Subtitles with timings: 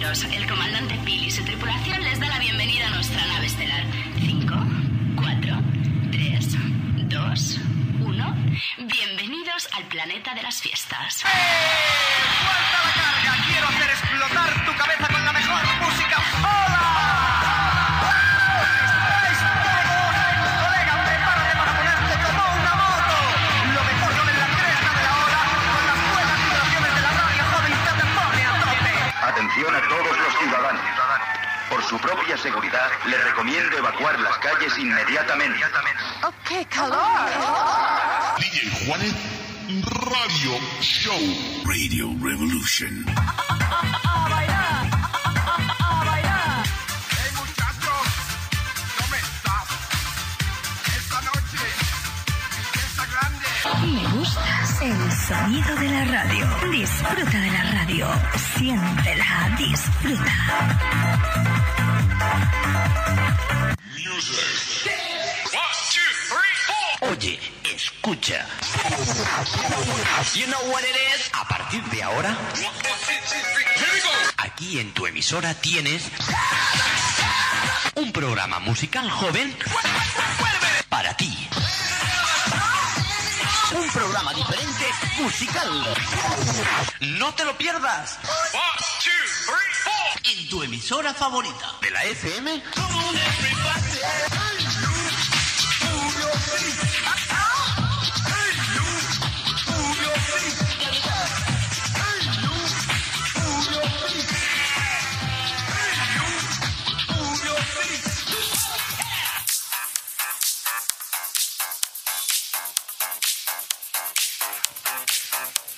[0.00, 3.84] pasajeros, el comandante Pil y su tripulación les da la bienvenida a nuestra nave estelar.
[4.18, 4.54] 5,
[5.16, 5.58] 4,
[6.10, 6.46] 3,
[7.08, 7.60] 2,
[8.00, 8.36] 1.
[8.78, 11.16] Bienvenidos al planeta de las fiestas.
[11.16, 11.36] ¡Suelta
[12.84, 13.44] la carga!
[13.46, 14.59] ¡Quiero hacer explotar
[29.80, 30.82] a todos los ciudadanos.
[31.68, 35.64] Por su propia seguridad, le recomiendo evacuar las calles inmediatamente.
[36.24, 36.98] ¡Oh, qué calor!
[38.38, 39.14] DJ Juanet
[39.84, 41.20] Radio Show.
[41.64, 43.06] Radio Revolution.
[54.82, 56.70] el sonido de la radio.
[56.70, 58.08] Disfruta de la radio.
[58.56, 60.34] Siéntela, disfruta.
[63.96, 64.90] Music.
[67.00, 67.40] Oye,
[67.74, 68.46] escucha.
[70.34, 71.30] You know what it is?
[71.32, 72.36] A partir de ahora,
[74.38, 76.10] aquí en tu emisora tienes
[77.96, 79.54] un programa musical joven
[80.88, 81.48] para ti.
[83.72, 84.84] Un programa diferente
[85.20, 85.68] musical.
[87.18, 88.18] No te lo pierdas.
[88.24, 88.62] One,
[89.02, 89.10] two,
[89.46, 90.32] three, four.
[90.32, 92.62] En tu emisora favorita de la FM.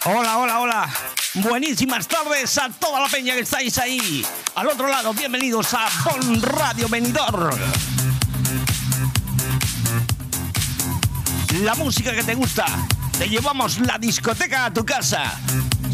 [0.04, 0.90] Hola, hola, hola.
[1.34, 4.26] Buenísimas tardes a toda la peña que estáis ahí.
[4.56, 7.54] Al otro lado, bienvenidos a Bon Radio Venidor.
[11.62, 12.64] La música que te gusta.
[13.16, 15.38] Te llevamos la discoteca a tu casa.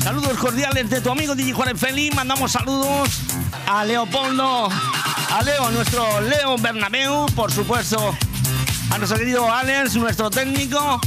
[0.02, 2.10] Saludos cordiales de tu amigo DJ Juan Feli.
[2.10, 3.10] Mandamos saludos
[3.66, 4.70] a Leopoldo,
[5.30, 8.16] a Leo, nuestro Leo Bernabeu, por supuesto,
[8.90, 10.98] a nuestro querido Alex, nuestro técnico,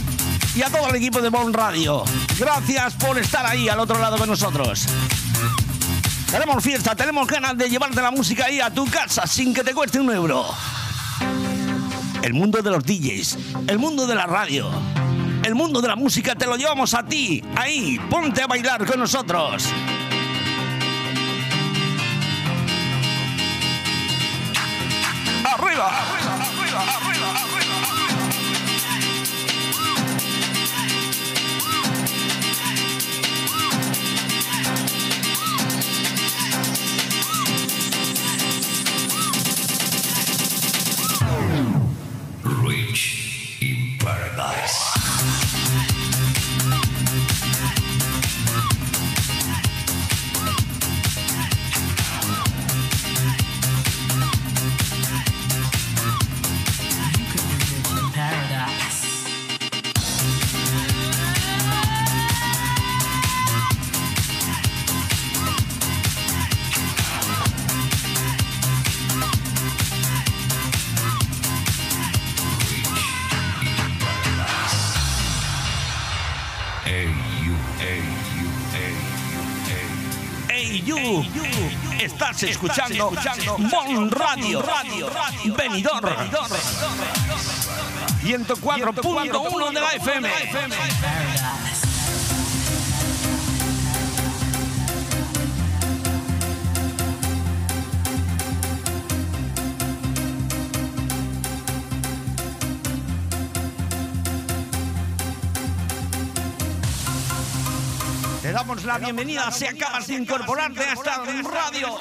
[0.55, 2.03] y a todo el equipo de Bon Radio.
[2.37, 4.85] Gracias por estar ahí al otro lado de nosotros.
[6.29, 9.73] Tenemos fiesta, tenemos ganas de llevarte la música ahí a tu casa sin que te
[9.73, 10.45] cueste un euro.
[12.21, 14.69] El mundo de los DJs, el mundo de la radio,
[15.43, 17.43] el mundo de la música te lo llevamos a ti.
[17.55, 19.65] Ahí, ponte a bailar con nosotros.
[25.43, 25.91] Arriba,
[82.49, 84.63] estás escuchando Mon Radio,
[85.55, 86.15] Venidor,
[88.23, 90.29] 104.1 de la FM.
[108.41, 111.99] Te damos la bienvenida si acabas de incorporarte a esta radio.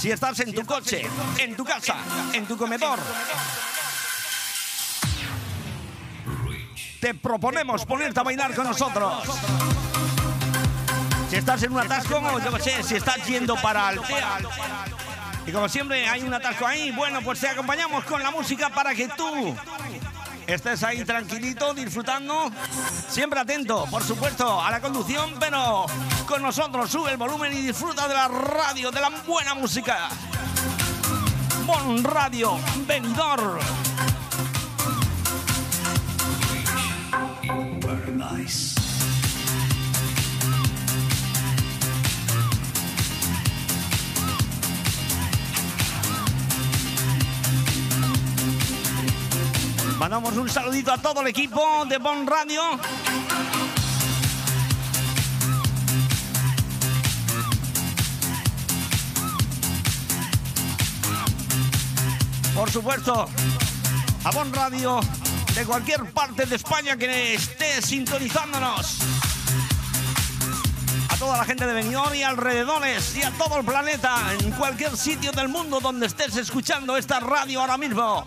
[0.00, 1.06] Si estás en tu coche,
[1.36, 1.94] en tu casa,
[2.32, 2.98] en tu comedor,
[6.98, 9.12] te proponemos ponerte a bailar con nosotros.
[11.28, 14.38] Si estás en un atasco, o yo sé, si estás yendo para Altea.
[15.46, 18.94] Y como siempre hay un atasco ahí, bueno, pues te acompañamos con la música para
[18.94, 19.54] que tú
[20.52, 22.50] estés ahí tranquilito, disfrutando,
[23.08, 25.86] siempre atento, por supuesto, a la conducción, pero
[26.26, 30.08] con nosotros sube el volumen y disfruta de la radio, de la buena música.
[31.66, 33.60] Bon Radio, venidor.
[37.80, 38.79] Paradise.
[50.00, 52.62] Mandamos un saludito a todo el equipo de Bon Radio.
[62.54, 63.28] Por supuesto,
[64.24, 65.00] a Bon Radio
[65.54, 69.00] de cualquier parte de España que esté sintonizándonos.
[71.10, 74.96] A toda la gente de Benidorm y alrededores y a todo el planeta, en cualquier
[74.96, 78.24] sitio del mundo donde estés escuchando esta radio ahora mismo.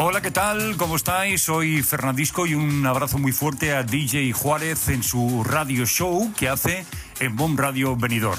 [0.00, 0.76] Hola, ¿qué tal?
[0.76, 1.42] ¿Cómo estáis?
[1.42, 6.48] Soy Fernandisco y un abrazo muy fuerte a DJ Juárez en su radio show que
[6.48, 6.86] hace
[7.18, 8.38] en Bom Radio Venidor.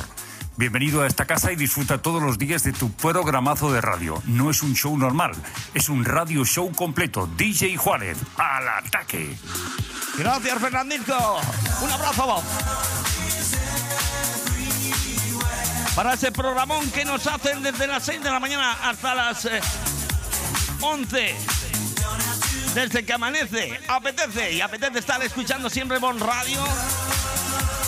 [0.56, 4.24] Bienvenido a esta casa y disfruta todos los días de tu programazo de radio.
[4.26, 5.34] No es un show normal,
[5.74, 7.30] es un radio show completo.
[7.36, 9.36] DJ Juárez, al ataque.
[10.18, 11.42] Gracias, Fernandisco.
[11.82, 12.42] Un abrazo.
[15.94, 19.60] Para ese programón que nos hacen desde las 6 de la mañana hasta las eh,
[20.82, 21.36] 11.
[22.74, 26.64] Desde que amanece, apetece y apetece estar escuchando siempre Bon Radio.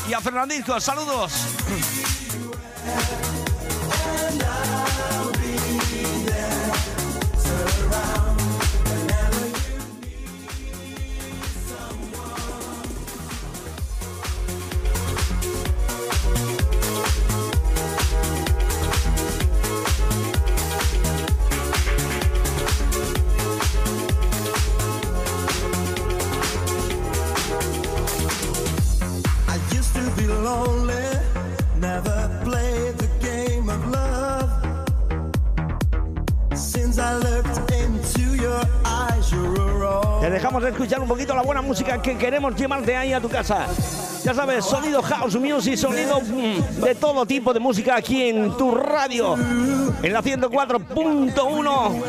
[0.10, 1.32] Y a Fernandisco, saludos.
[41.00, 43.68] Un poquito la buena música que queremos llevarte ahí a tu casa.
[44.24, 48.76] Ya sabes, sonido house music, sonido mm, de todo tipo de música aquí en tu
[48.76, 49.36] radio.
[49.36, 52.04] En la 104.1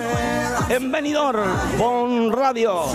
[0.69, 1.49] en Benidorm,
[1.79, 2.87] Bon Radio.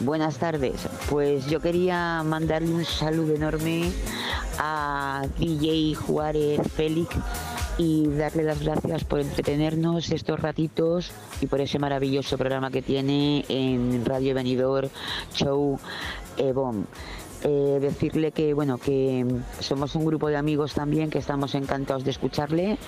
[0.00, 0.88] Buenas tardes.
[1.10, 3.90] Pues yo quería mandarle un saludo enorme
[4.58, 7.16] a DJ Juárez Félix
[7.78, 13.44] y darle las gracias por entretenernos estos ratitos y por ese maravilloso programa que tiene
[13.48, 14.90] en Radio Venidor
[15.34, 15.78] Show
[16.36, 16.86] Ebon.
[17.44, 19.24] Eh, decirle que bueno que
[19.60, 22.78] somos un grupo de amigos también que estamos encantados de escucharle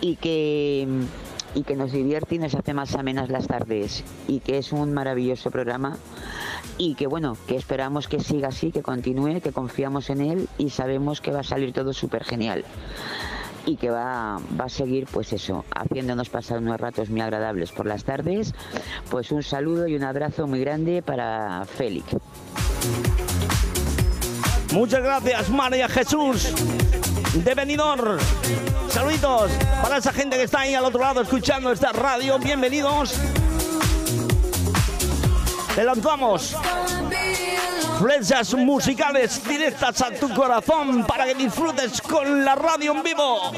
[0.00, 0.88] y que
[1.54, 4.92] y que nos divierte y nos hace más amenas las tardes y que es un
[4.92, 5.96] maravilloso programa
[6.78, 10.70] y que bueno, que esperamos que siga así, que continúe, que confiamos en él y
[10.70, 12.64] sabemos que va a salir todo súper genial
[13.66, 17.86] y que va, va a seguir pues eso, haciéndonos pasar unos ratos muy agradables por
[17.86, 18.54] las tardes.
[19.10, 22.06] Pues un saludo y un abrazo muy grande para Félix.
[24.72, 26.52] Muchas gracias, María Jesús
[27.34, 28.18] de Benidorm.
[28.88, 29.50] Saluditos
[29.82, 32.38] para esa gente que está ahí al otro lado escuchando esta radio.
[32.38, 33.14] Bienvenidos.
[35.74, 36.56] Te lanzamos
[37.98, 43.52] flechas musicales directas a tu corazón para que disfrutes con la radio en vivo.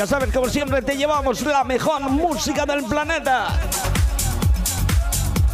[0.00, 3.48] Ya sabes, como siempre, te llevamos la mejor música del planeta.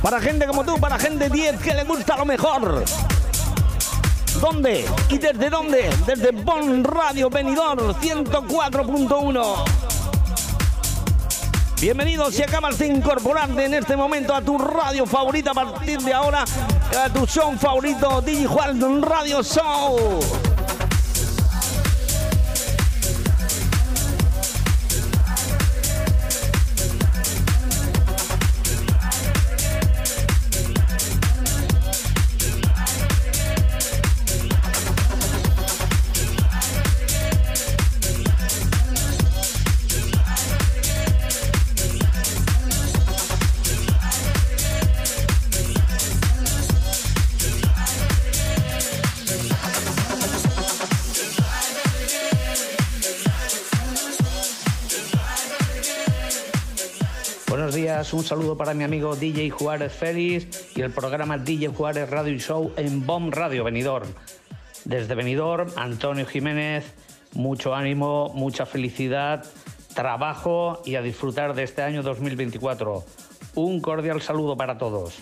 [0.01, 2.85] Para gente como tú, para gente 10 que le gusta lo mejor.
[4.41, 4.87] ¿Dónde?
[5.09, 5.91] ¿Y desde dónde?
[6.07, 9.65] Desde Bon Radio Benidorm 104.1.
[11.81, 16.15] Bienvenidos si acabas de incorporarte en este momento a tu radio favorita a partir de
[16.15, 16.45] ahora,
[16.97, 20.46] a tu show favorito, DJ Juan Radio Show.
[58.13, 62.39] Un saludo para mi amigo DJ Juárez Félix y el programa DJ Juárez Radio y
[62.39, 64.09] Show en BOM Radio Benidorm.
[64.85, 66.85] Desde Benidorm, Antonio Jiménez,
[67.35, 69.45] mucho ánimo, mucha felicidad,
[69.95, 73.05] trabajo y a disfrutar de este año 2024.
[73.57, 75.15] Un cordial saludo para todos.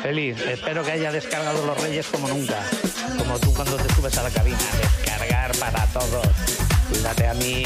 [0.00, 2.62] Feliz, espero que haya descargado los Reyes como nunca,
[3.18, 4.58] como tú cuando te subes a la cabina.
[4.80, 6.26] Descargar para todos.
[6.88, 7.64] Cuídate a mí.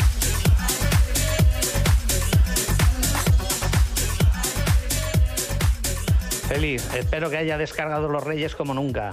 [6.49, 9.11] Feliz, espero que haya descargado los Reyes como nunca,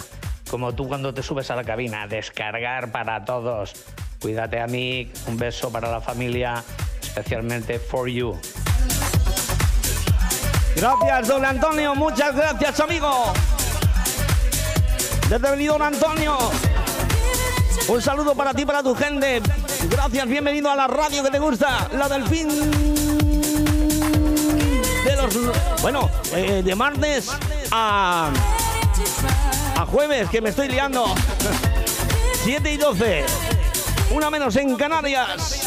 [0.49, 2.07] como tú cuando te subes a la cabina.
[2.07, 3.73] Descargar para todos.
[4.21, 6.63] Cuídate a mí, un beso para la familia,
[7.01, 8.39] especialmente for you.
[10.77, 11.93] Gracias, don Antonio.
[11.93, 13.33] Muchas gracias, amigo.
[15.29, 16.37] Desde Benidorm, Antonio.
[17.89, 19.41] Un saludo para ti, para tu gente.
[19.89, 22.94] Gracias, bienvenido a la radio que te gusta, la del fin
[25.81, 27.29] Bueno, eh, de martes
[27.71, 28.31] a.
[29.75, 31.05] a jueves, que me estoy liando.
[32.43, 33.25] 7 y 12.
[34.11, 35.64] Una menos en Canarias.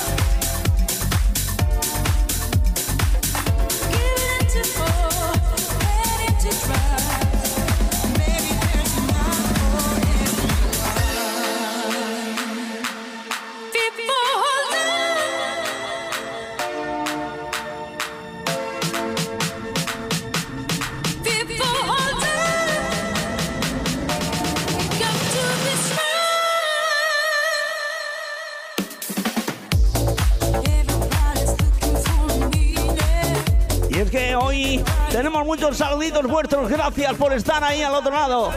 [35.48, 36.68] Muchos saluditos vuestros.
[36.68, 38.52] Gracias por estar ahí al otro lado.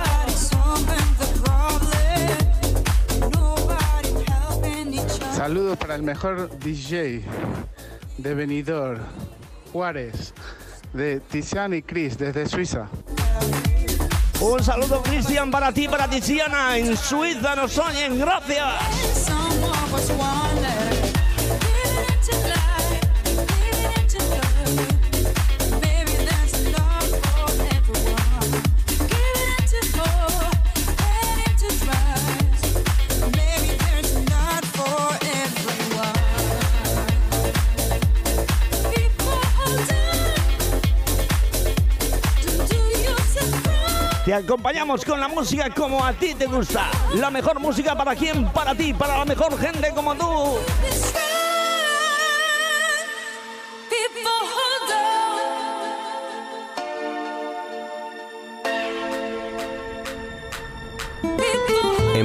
[5.34, 7.24] Saludos para el mejor DJ
[8.18, 9.00] de Benidorm,
[9.72, 10.34] Juárez,
[10.92, 12.90] de Tiziana y Chris, desde Suiza.
[14.42, 16.78] Un saludo, Cristian, para ti, para Tiziana.
[16.78, 18.20] En Suiza nos oyen.
[18.20, 19.21] Gracias.
[44.42, 46.90] Acompañamos con la música como a ti te gusta.
[47.16, 50.58] La mejor música para quién, para ti, para la mejor gente como tú.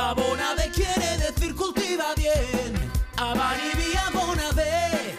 [0.00, 2.72] Abonade quiere decir cultiva bien.
[3.18, 5.14] Abani via Bonave.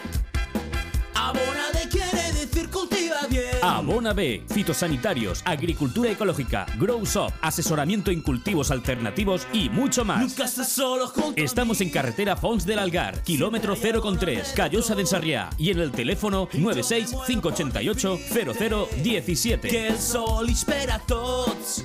[1.14, 3.62] Abonade quiere decir cultiva bien.
[3.62, 10.20] Abona B, fitosanitarios, agricultura ecológica, Grow Shop, asesoramiento en cultivos alternativos y mucho más.
[10.20, 15.78] Nunca solo Estamos en carretera Fons del Algar, kilómetro 0,3, Callosa de Ensarriá y en
[15.78, 19.68] el teléfono 96 588 0017.
[19.68, 21.84] Que el sol espera a tots.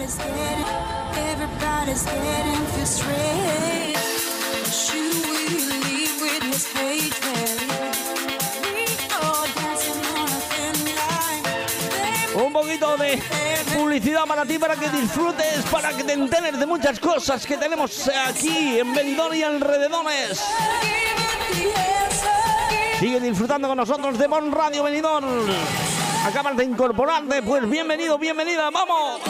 [0.00, 0.64] Everybody's getting,
[1.26, 3.98] everybody's getting frustrated.
[4.70, 7.58] Should we leave with his hatred?
[8.62, 8.86] We
[9.18, 12.46] all dancing on a thin line.
[12.46, 13.20] Un poquito de
[13.74, 18.08] publicidad para ti, para que disfrutes, para que te enteres de muchas cosas que tenemos
[18.28, 20.40] aquí en Benidorm y alrededores.
[23.00, 25.97] Sigue disfrutando con nosotros de Bon Radio Benidorm.
[26.28, 29.22] Acabas de incorporarte, pues bienvenido, bienvenida, vamos.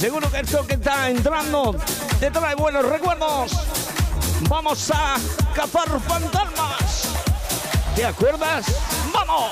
[0.00, 1.76] Seguro que esto que está entrando
[2.18, 3.52] te trae buenos recuerdos.
[4.48, 5.16] Vamos a
[5.54, 7.10] cazar fantasmas.
[7.94, 8.64] ¿Te acuerdas?
[9.12, 9.50] ¡Vamos!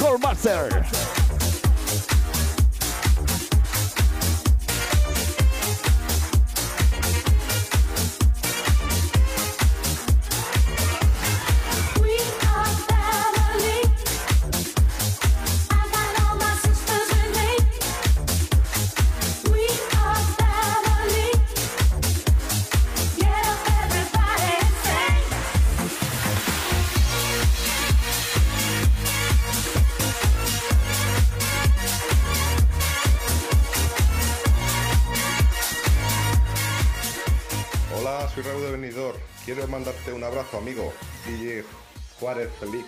[0.00, 0.84] Goldbuster.
[42.24, 42.86] Juárez Felic.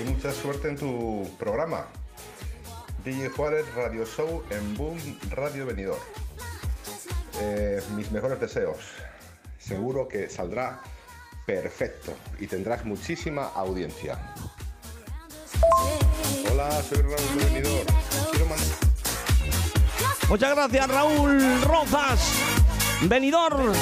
[0.00, 1.84] Y mucha suerte en tu programa.
[3.04, 4.98] DJ Juárez Radio Show en Boom
[5.32, 6.00] Radio Benidorm.
[7.42, 8.78] Eh, mis mejores deseos.
[9.58, 10.80] Seguro que saldrá
[11.44, 14.18] perfecto y tendrás muchísima audiencia.
[16.50, 18.66] Hola, soy Raúl mandar
[20.30, 22.32] Muchas gracias, Raúl Rozas.
[23.02, 23.74] Venidor.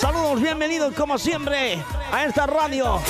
[0.00, 3.00] Saludos, bienvenidos como siempre a esta radio.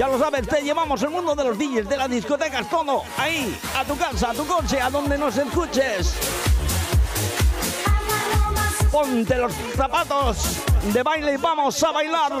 [0.00, 3.54] Ya lo sabes, te llevamos el mundo de los DJs, de las discotecas, todo ahí,
[3.76, 6.14] a tu casa, a tu coche, a donde nos escuches.
[8.90, 10.56] Ponte los zapatos
[10.94, 12.32] de baile y vamos a bailar.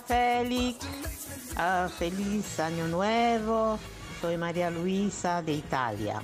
[0.00, 0.86] Félix,
[1.56, 3.78] Ah, feliz año nuevo.
[4.20, 6.20] Soy María Luisa de Italia.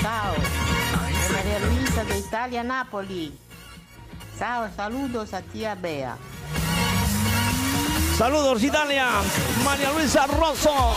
[0.00, 3.38] Ciao, soy María Luisa de Italia, Napoli.
[4.38, 6.16] Ciao, saludos a tía Bea.
[8.16, 9.08] Saludos Italia,
[9.64, 10.94] María Luisa Rosso.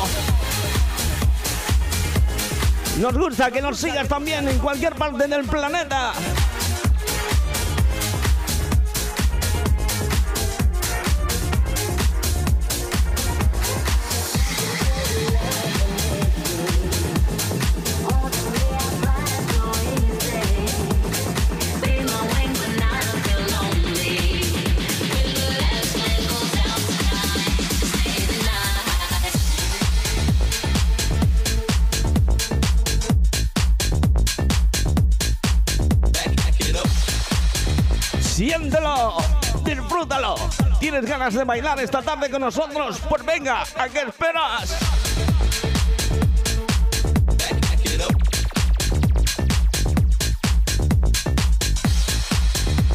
[3.00, 6.14] Nos gusta que nos sigas también en cualquier parte del planeta.
[41.04, 42.98] ¿Tienes ganas de bailar esta tarde con nosotros?
[43.10, 44.80] Pues venga, ¿a qué esperas?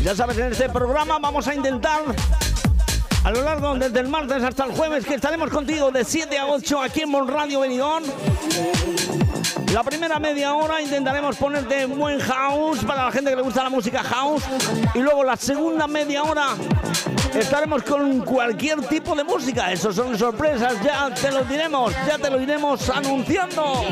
[0.03, 2.01] Ya sabes, en este programa vamos a intentar
[3.25, 6.47] a lo largo desde el martes hasta el jueves que estaremos contigo de 7 a
[6.47, 8.05] 8 aquí en Monradio Benidorm.
[9.75, 13.69] La primera media hora intentaremos ponerte buen house para la gente que le gusta la
[13.69, 14.45] música house
[14.95, 16.55] y luego la segunda media hora
[17.35, 19.73] estaremos con cualquier tipo de música.
[19.73, 23.85] Eso son sorpresas, ya te lo diremos, ya te lo iremos anunciando.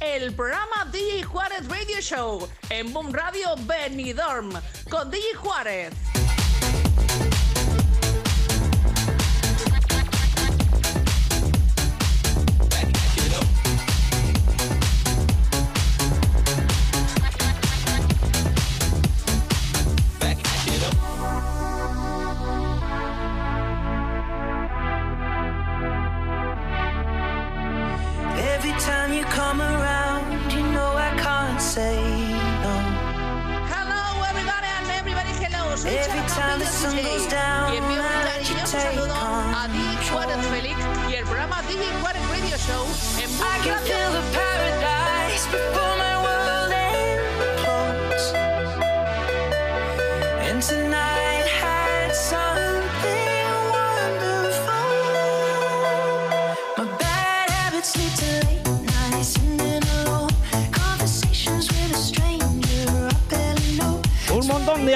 [0.00, 4.50] El programa DJ Juárez Radio Show en Boom Radio Benidorm
[4.90, 5.92] con DJ Juárez.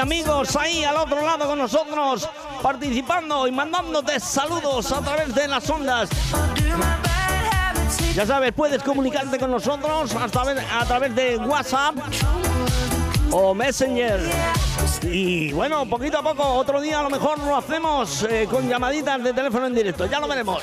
[0.04, 2.28] Amigos ahí al otro lado con nosotros,
[2.62, 6.10] participando y mandándote saludos a través de las ondas.
[8.14, 11.94] Ya sabes, puedes comunicarte con nosotros a través de WhatsApp
[13.30, 14.20] o Messenger.
[15.04, 19.24] Y bueno, poquito a poco, otro día a lo mejor lo hacemos eh, con llamaditas
[19.24, 20.04] de teléfono en directo.
[20.04, 20.62] Ya lo veremos.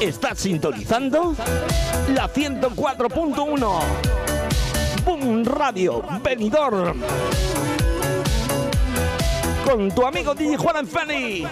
[0.00, 1.34] Estás sintonizando
[2.08, 3.80] la 104.1
[5.04, 7.02] Boom Radio Benidorm
[9.64, 11.44] con tu amigo DJ Juan Feli.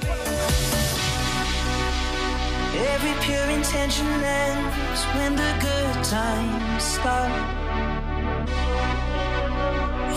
[2.74, 7.32] Every pure intention ends when the good times start.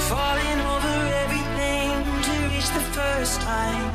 [0.10, 1.92] Falling over everything
[2.24, 3.92] to reach the first time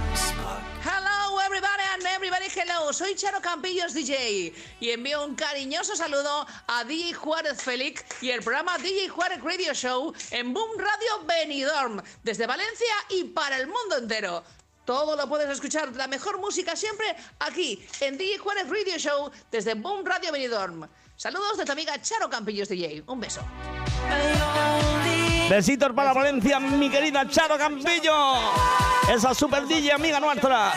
[2.57, 2.93] hello.
[2.93, 8.43] Soy Charo Campillos DJ y envío un cariñoso saludo a DJ Juárez Félix y el
[8.43, 13.97] programa DJ Juárez Radio Show en Boom Radio Benidorm desde Valencia y para el mundo
[13.99, 14.45] entero.
[14.85, 17.07] Todo lo puedes escuchar, la mejor música siempre
[17.39, 20.89] aquí en DJ Juárez Radio Show desde Boom Radio Benidorm.
[21.17, 23.05] Saludos de tu amiga Charo Campillos DJ.
[23.07, 23.43] Un beso.
[25.49, 28.35] Besitos para Valencia, mi querida Charo Campillo.
[29.09, 30.73] Esa super DJ amiga nuestra.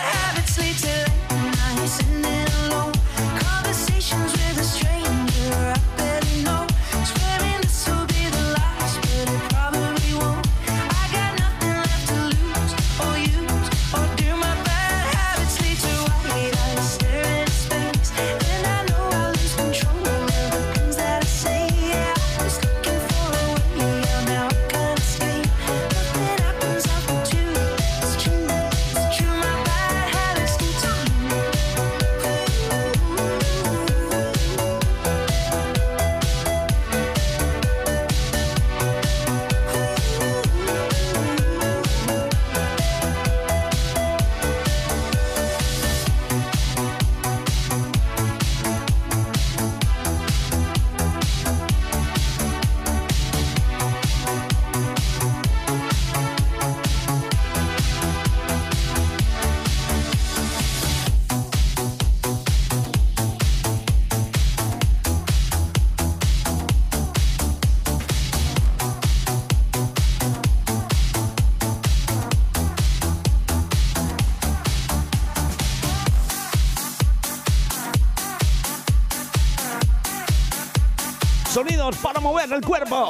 [82.55, 83.09] El cuerpo.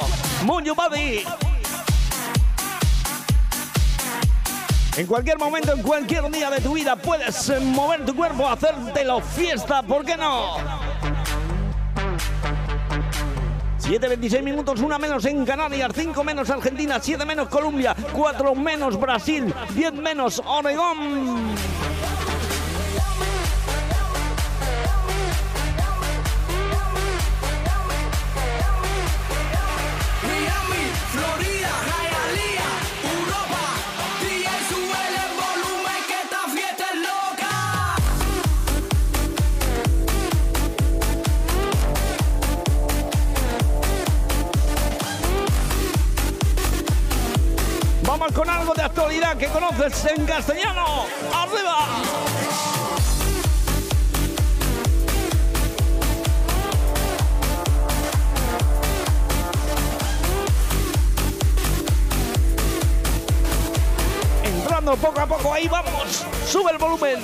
[0.64, 1.24] Your body.
[4.96, 9.82] En cualquier momento, en cualquier día de tu vida, puedes mover tu cuerpo, hacértelo fiesta,
[9.82, 10.56] ¿por qué no?
[13.78, 19.54] 7.26 minutos, una menos en Canarias, 5 menos Argentina, 7 menos Colombia, 4 menos Brasil,
[19.74, 21.54] 10 menos Oregón.
[49.06, 51.06] Actualidad que conoces en castellano.
[51.32, 51.86] ¡Arriba!
[64.42, 66.24] Entrando poco a poco, ahí vamos.
[66.48, 67.20] Sube el volumen.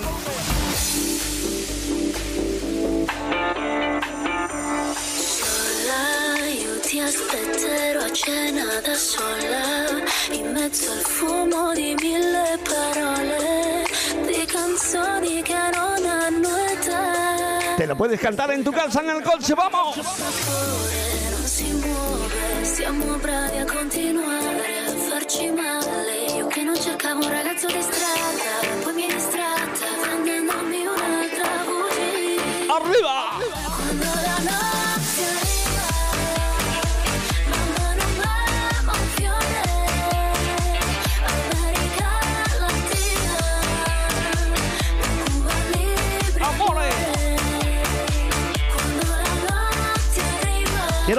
[7.03, 13.85] Ti aspetterò a cena da sola, in mezzo al fumo di mille parole,
[14.27, 17.75] di canzoni che non hanno età.
[17.77, 19.97] Te lo puedes cantar en tu casa en el coche, vamos.
[19.97, 26.25] Cuore non si muove, siamo bravi a continuare a farci male.
[26.37, 32.37] Io che non cercavo un ragazzo di strada, poi mi è distratta, prendendomi un'altra voce.
[32.69, 33.12] ¡Arriba!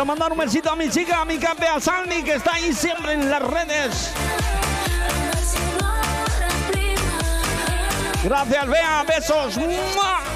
[0.04, 3.13] Quiero mandar un besito a mi chica, a mi campea Sandy, que está ahí siempre
[3.13, 4.12] en las redes.
[8.22, 9.58] Gracias, Bea, besos.
[9.60, 10.33] ¡Mua!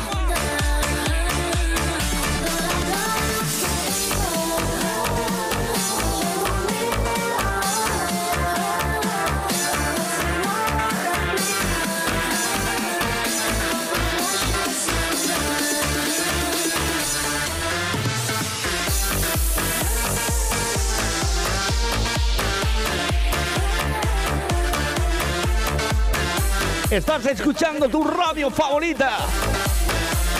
[26.89, 29.17] Estás escuchando tu radio favorita.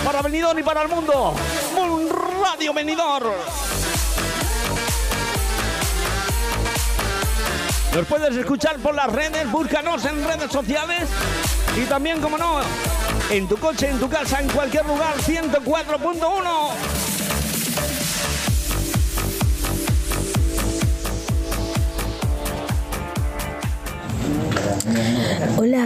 [0.05, 1.35] Para Benidorm y para el mundo.
[1.75, 2.09] Un
[2.41, 3.33] Radio Benidorm.
[7.93, 11.09] Nos puedes escuchar por las redes, búscanos en redes sociales
[11.75, 12.61] y también, como no,
[13.29, 16.86] en tu coche, en tu casa, en cualquier lugar, 104.1.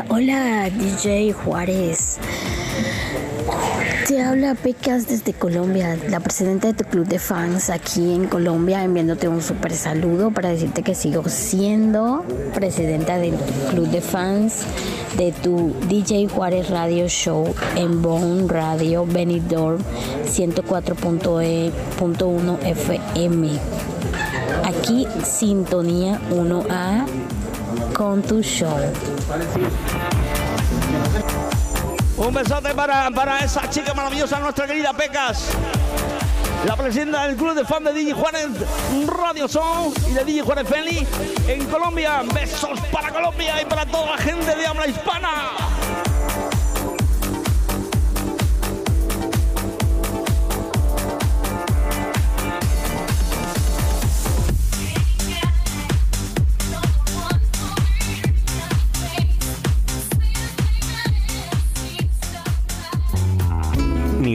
[0.08, 2.18] Hola, DJ Juárez.
[4.08, 8.86] Te habla Pecas desde Colombia, la presidenta de tu club de fans aquí en Colombia,
[8.86, 12.24] enviándote un súper saludo para decirte que sigo siendo
[12.54, 13.36] presidenta del
[13.70, 14.64] club de fans
[15.18, 19.82] de tu DJ Juárez Radio Show en Bon Radio Benidorm
[20.26, 23.50] 104.1 FM.
[24.64, 27.06] Aquí Sintonía 1A
[28.02, 28.80] con tu show.
[32.18, 35.50] Un besote para, para esa chica maravillosa, nuestra querida Pecas.
[36.66, 38.50] La presidenta del club de fan de DJ Juárez
[39.06, 41.08] Radio Show y de DJ Feli
[41.48, 42.24] en Colombia.
[42.34, 45.30] Besos para Colombia y para toda la gente de habla hispana.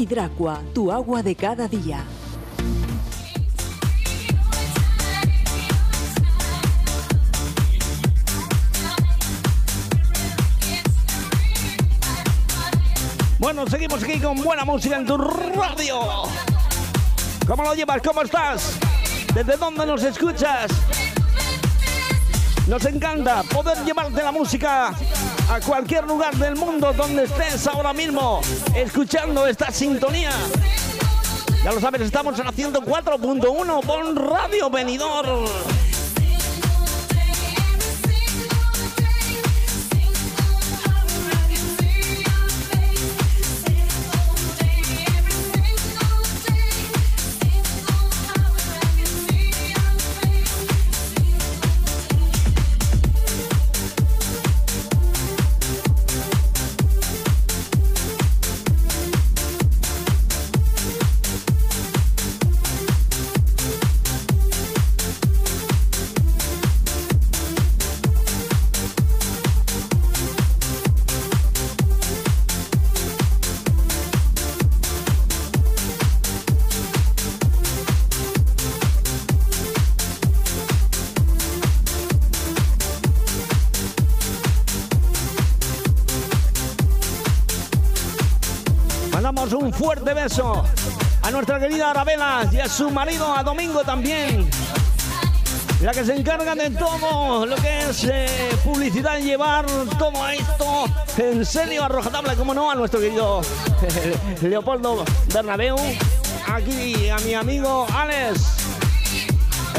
[0.00, 2.02] Hidracua, tu agua de cada día.
[13.38, 16.00] Bueno, seguimos aquí con buena música en tu radio.
[17.46, 18.00] ¿Cómo lo llevas?
[18.00, 18.78] ¿Cómo estás?
[19.34, 20.70] ¿Desde dónde nos escuchas?
[22.66, 24.94] Nos encanta poder llevarte la música
[25.50, 28.40] a cualquier lugar del mundo donde estés ahora mismo
[28.74, 30.30] escuchando esta sintonía.
[31.64, 35.79] Ya lo sabes, estamos en la 104.1 Bon Radio Venidor.
[90.22, 90.64] Beso
[91.22, 94.48] a nuestra querida Arabela y a su marido, a Domingo también.
[95.80, 99.64] La que se encarga de todo lo que es eh, publicidad llevar
[99.98, 100.84] todo esto
[101.16, 103.40] en serio a Rojatabla, como no, a nuestro querido
[104.42, 105.76] Leopoldo Bernabeu.
[106.48, 108.40] Aquí a mi amigo Alex,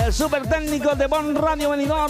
[0.04, 2.10] el super técnico de Bon Radio Venidor.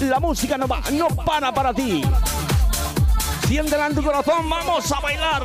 [0.00, 2.02] La música no va, no para para ti.
[3.54, 5.42] Siéntela en tu corazón, vamos a bailar.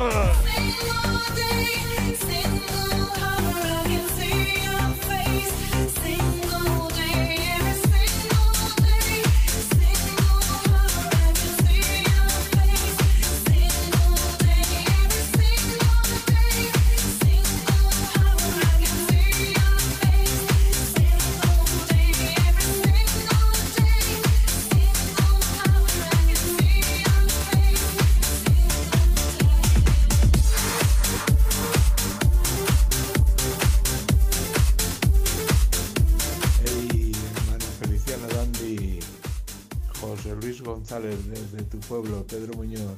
[41.80, 42.96] Pueblo, Pedro Muñoz.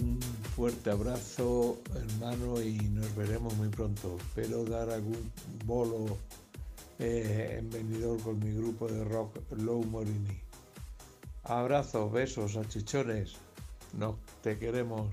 [0.00, 0.20] Un
[0.54, 4.16] fuerte abrazo, hermano, y nos veremos muy pronto.
[4.18, 5.32] Espero dar algún
[5.64, 6.18] bolo
[6.98, 10.40] eh, en venidor con mi grupo de rock Low Morini.
[11.44, 13.36] Abrazos, besos, achichones.
[13.94, 15.08] No te queremos.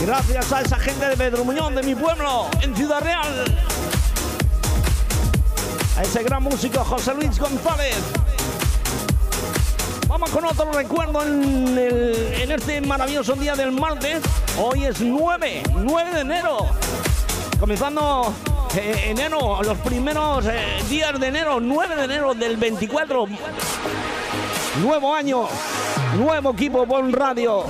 [0.00, 3.44] Gracias a esa gente de Pedro Muñoz, de mi pueblo, en Ciudad Real.
[5.96, 7.96] A ese gran músico José Luis González.
[10.10, 14.20] Vamos con otro recuerdo en, este maravilloso día del martes.
[14.58, 16.66] Hoy es 9, 9 de enero.
[17.60, 18.34] Comenzando
[18.74, 23.26] eh, enero, los primeros eh, días de enero, 9 de enero del 24.
[24.82, 25.46] Nuevo año,
[26.16, 27.66] nuevo equipo Bon Radio.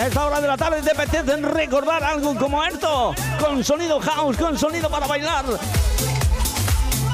[0.00, 4.36] A esta hora de la tarde te apetece recordar algo como esto, con sonido house,
[4.38, 5.44] con sonido para bailar.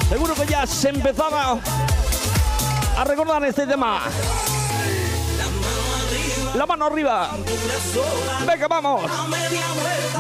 [0.09, 1.59] Seguro que ya se empezaba
[2.97, 4.03] a recordar este tema.
[6.55, 7.31] La mano arriba.
[8.47, 9.11] Venga, vamos.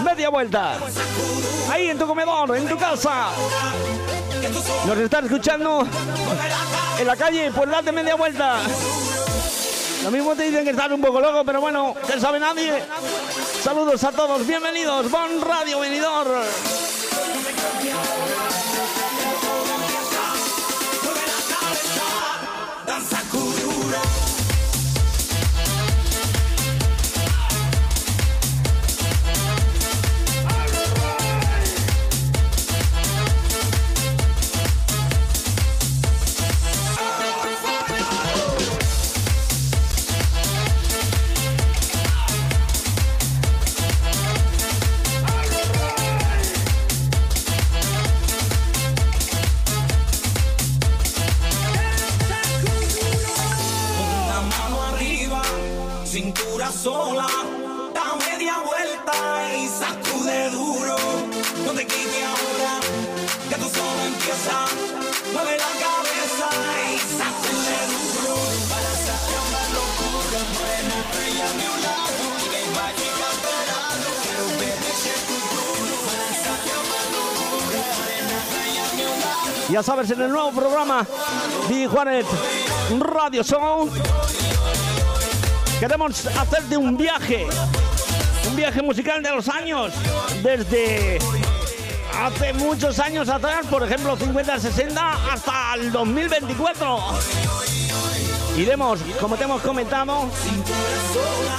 [0.02, 0.78] Media vuelta.
[1.70, 3.28] Ahí en tu comedor, en tu casa.
[4.86, 5.86] Nos están escuchando
[6.98, 8.58] en la calle, pues date media vuelta.
[10.06, 12.80] Lo mismo te dicen que estás un poco loco, pero bueno, que sabe nadie.
[13.60, 16.28] Saludos a todos, bienvenidos, Bon Radio Venidor.
[79.76, 81.06] Ya sabes, en el nuevo programa
[81.68, 82.24] Di Juanet
[82.98, 83.90] Radio Show
[85.78, 87.46] queremos hacerte un viaje,
[88.48, 89.92] un viaje musical de los años,
[90.42, 91.18] desde
[92.24, 96.98] hace muchos años atrás, por ejemplo 50, 60, hasta el 2024.
[98.56, 100.30] Iremos, como te hemos comentado,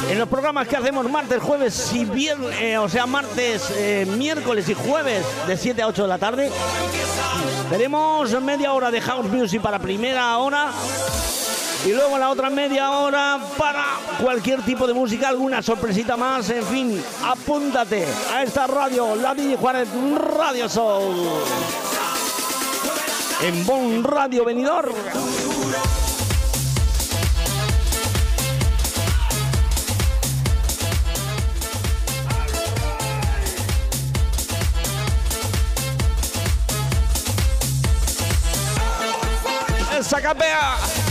[0.09, 4.67] en los programas que hacemos martes, jueves y viernes, eh, o sea, martes, eh, miércoles
[4.69, 6.51] y jueves de 7 a 8 de la tarde.
[7.69, 10.71] Tenemos media hora de house music para primera hora
[11.85, 13.83] y luego la otra media hora para
[14.21, 19.57] cualquier tipo de música, alguna sorpresita más, en fin, apúntate a esta radio, la DJ
[19.57, 19.87] Juárez
[20.37, 21.13] Radio Show.
[23.41, 24.93] En Bon Radio Venidor.
[40.27, 41.06] Esa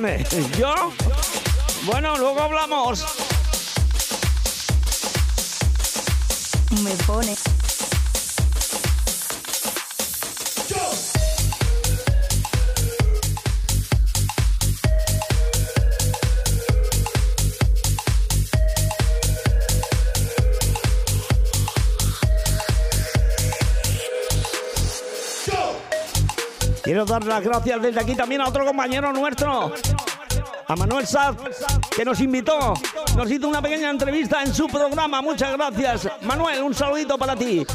[0.58, 0.74] ¿Yo?
[1.84, 3.04] Bueno, luego hablamos.
[6.82, 7.49] Me pone.
[27.04, 29.72] Dar las gracias desde aquí también a otro compañero nuestro,
[30.66, 31.34] a Manuel Saz,
[31.96, 32.74] que nos invitó,
[33.16, 35.22] nos hizo una pequeña entrevista en su programa.
[35.22, 36.08] Muchas gracias.
[36.22, 37.66] Manuel, un saludito para ti.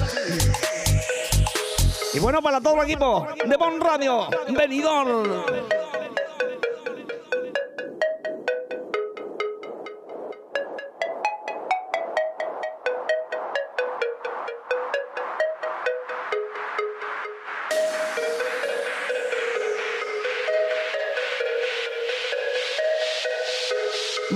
[2.13, 5.45] Y bueno, para todo el equipo de Bon Radio, venidor.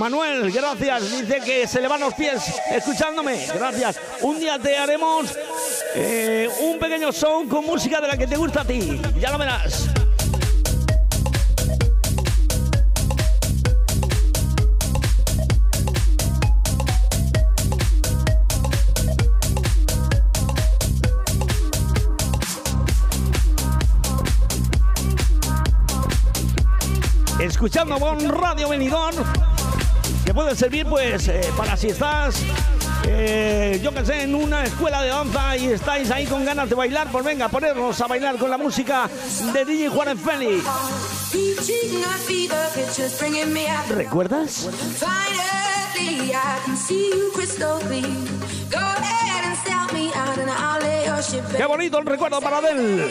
[0.09, 1.11] Manuel, gracias.
[1.11, 2.41] Dice que se le van los pies
[2.71, 3.45] escuchándome.
[3.53, 3.99] Gracias.
[4.21, 5.37] Un día te haremos
[5.93, 8.99] eh, un pequeño show con música de la que te gusta a ti.
[9.19, 9.87] Ya lo verás.
[27.39, 29.48] Escuchando Bon Radio Benidorm
[30.25, 32.41] que puede servir pues eh, para si estás
[33.07, 36.75] eh, yo que sé en una escuela de danza y estáis ahí con ganas de
[36.75, 39.09] bailar pues venga ponernos a bailar con la música
[39.53, 40.63] de DJ Juan Félix
[43.89, 44.67] ¿recuerdas?
[51.57, 53.09] Qué bonito el recuerdo para Adel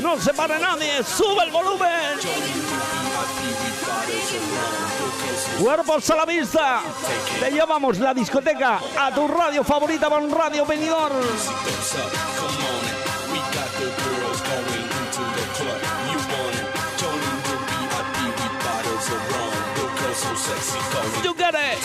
[0.00, 2.18] no se pare nadie sube el volumen
[5.58, 6.80] cuerpos a la vista
[7.38, 11.16] te llevamos la discoteca a tu radio favorita Bon Radio Benidorm
[21.22, 21.78] You get it.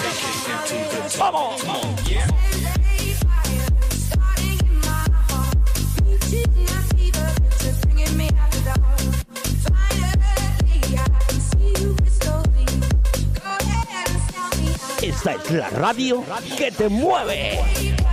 [1.18, 2.45] Vamos.
[15.26, 16.24] Es la radio
[16.56, 18.05] que te mueve.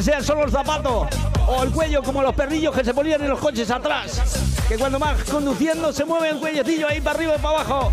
[0.00, 1.06] Aunque sea solo el zapato
[1.46, 4.18] o el cuello como los perrillos que se ponían en los coches atrás.
[4.66, 7.92] Que cuando vas conduciendo se mueve el cuellecillo ahí para arriba y para abajo.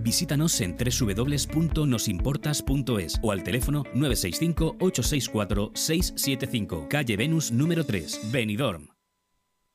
[0.00, 8.88] Visítanos en www.nosimportas.es o al teléfono 965-864-675, calle Venus número 3, Benidorm.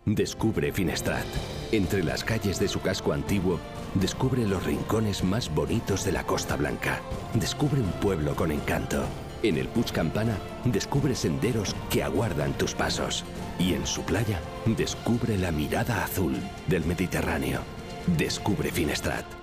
[0.06, 1.26] Descubre Finestrat.
[1.72, 3.58] Entre las calles de su casco antiguo,
[3.96, 7.00] descubre los rincones más bonitos de la Costa Blanca.
[7.34, 9.06] Descubre un pueblo con encanto.
[9.44, 13.24] En el Puig Campana, descubre senderos que aguardan tus pasos.
[13.60, 16.36] Y en su playa, descubre la mirada azul
[16.68, 17.62] del Mediterráneo.
[18.18, 19.43] Descubre Finestrat.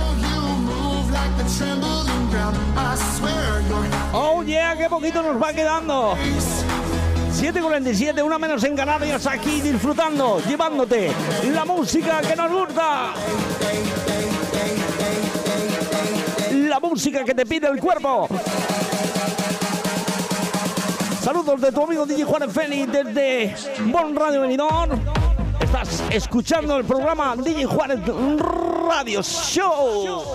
[4.13, 6.15] Oh yeah, qué poquito nos va quedando.
[7.31, 11.11] 7.47, una menos en Canarias, aquí disfrutando, llevándote
[11.51, 13.13] la música que nos gusta.
[16.51, 18.27] La música que te pide el cuerpo.
[21.23, 24.99] Saludos de tu amigo DJ Juan Félix desde Bon Radio Benidorm.
[25.59, 30.25] Estás escuchando el programa DJ Juárez Radio Show.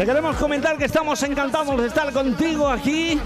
[0.00, 3.20] Te queremos comentar que estamos encantados de estar contigo aquí.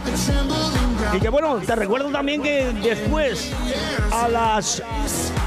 [1.12, 3.52] Y que bueno, te recuerdo también que después,
[4.10, 4.82] a las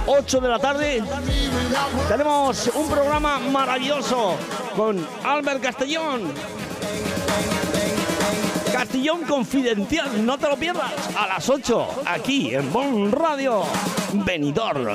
[0.06, 1.04] 8 de la tarde,
[2.08, 4.38] tenemos un programa maravilloso
[4.74, 6.32] con Albert Castellón.
[8.72, 13.64] Castellón Confidencial, no te lo pierdas, a las 8, aquí en Bon Radio,
[14.14, 14.88] Benidorm.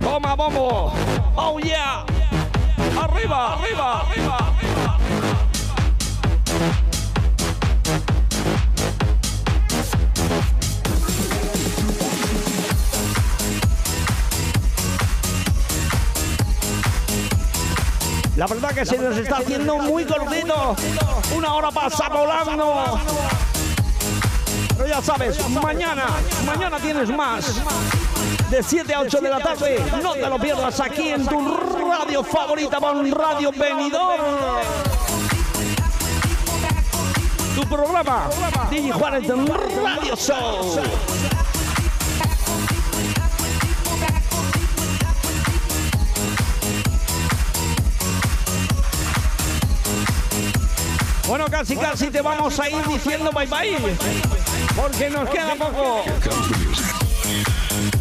[0.00, 0.92] Toma, bombo.
[1.42, 2.04] Oh yeah.
[3.00, 4.38] Arriba, arriba, arriba.
[18.36, 20.76] La verdad que se nos está haciendo muy cortito.
[21.34, 23.00] Una hora pasa volando.
[24.90, 26.06] Ya sabes, mañana,
[26.44, 27.62] mañana tienes más.
[28.50, 31.38] De 7 a 8 de la tarde, no te lo pierdas aquí en tu
[31.88, 34.24] radio favorita, Bon Radio Benidorm.
[37.54, 38.28] Tu programa,
[38.68, 40.80] DJ Juárez Radio Show.
[51.28, 54.69] Bueno, casi casi te vamos a ir diciendo bye bye.
[54.80, 56.04] Porque nos queda poco.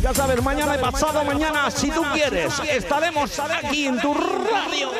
[0.01, 4.91] Ya sabes, mañana y pasado mañana, si tú quieres, estaremos aquí en tu radio.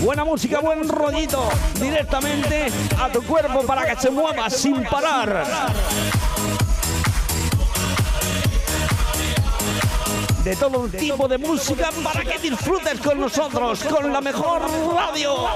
[0.00, 1.48] Buena música, buen rollito,
[1.80, 5.44] directamente a tu cuerpo para que se mueva sin parar.
[10.44, 14.62] De todo tipo de música para que disfrutes con nosotros, con la mejor
[14.94, 15.48] radio.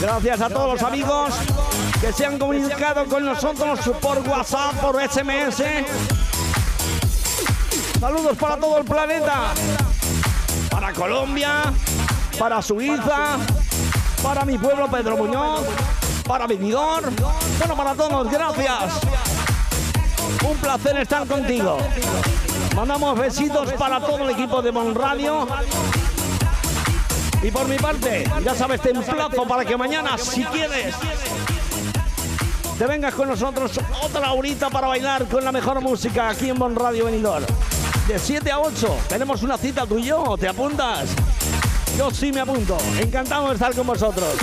[0.00, 1.34] Gracias a todos los amigos
[2.00, 5.62] que se han comunicado con nosotros por WhatsApp, por SMS.
[8.00, 9.52] Saludos para todo el planeta.
[10.70, 11.64] Para Colombia,
[12.38, 13.36] para Suiza,
[14.22, 15.66] para mi pueblo Pedro Muñoz,
[16.26, 17.14] para Benidorm.
[17.58, 19.00] Bueno, para todos, gracias.
[20.48, 21.76] Un placer estar contigo.
[22.74, 25.46] Mandamos besitos para todo el equipo de Mon Radio.
[27.42, 30.94] Y por mi parte, ya sabes, te emplazo para que mañana, si quieres,
[32.78, 36.74] te vengas con nosotros otra horita para bailar con la mejor música aquí en Bon
[36.76, 37.06] Radio.
[37.06, 41.08] De 7 a 8, tenemos una cita tú y yo, ¿te apuntas?
[41.96, 44.34] Yo sí me apunto, encantado de estar con vosotros.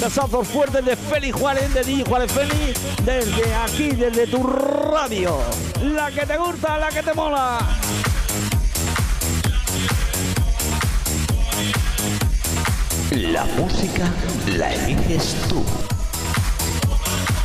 [0.00, 2.74] Besazos fuertes de Feli Juárez, de DJ Juárez Feli,
[3.04, 5.36] desde aquí, desde tu radio.
[5.80, 7.58] La que te gusta, la que te mola.
[13.12, 14.10] La música
[14.56, 15.62] la eliges tú.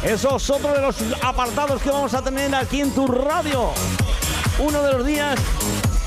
[0.01, 3.71] Eso es otro de los apartados que vamos a tener aquí en tu radio.
[4.59, 5.37] Uno de los días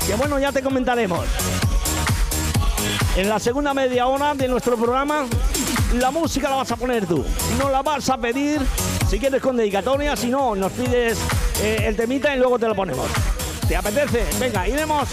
[0.07, 1.27] que, bueno, ya te comentaremos.
[3.15, 5.27] En la segunda media hora de nuestro programa,
[5.93, 7.23] la música la vas a poner tú.
[7.59, 8.61] No la vas a pedir
[9.07, 11.19] si quieres con dedicatoria, si no, nos pides
[11.61, 13.05] eh, el temita y luego te lo ponemos.
[13.67, 14.25] ¿Te apetece?
[14.39, 15.07] Venga, iremos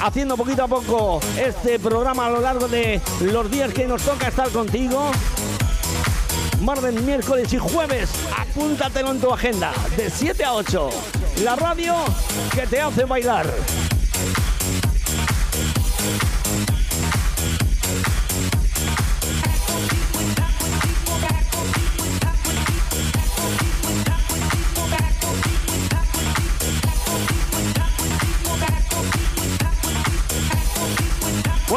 [0.00, 4.28] haciendo poquito a poco este programa a lo largo de los días que nos toca
[4.28, 5.10] estar contigo.
[6.60, 10.90] Martes, miércoles y jueves, apúntatelo en tu agenda, de 7 a 8.
[11.44, 11.94] La radio
[12.54, 13.46] que te hace bailar.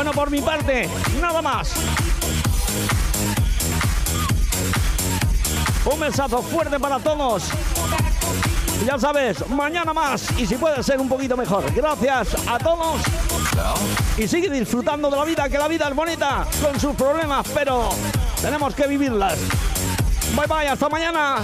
[0.01, 0.89] Bueno, por mi parte,
[1.21, 1.73] nada más.
[5.85, 7.43] Un besazo fuerte para todos.
[8.83, 11.71] Ya sabes, mañana más y si puede ser un poquito mejor.
[11.71, 12.99] Gracias a todos.
[14.17, 17.89] Y sigue disfrutando de la vida, que la vida es bonita, con sus problemas, pero
[18.41, 19.37] tenemos que vivirlas.
[20.35, 21.35] Bye bye, hasta mañana.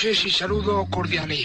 [0.00, 1.44] noches y saludo cordiales.